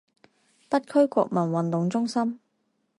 [0.67, 2.39] 北區國民運動中心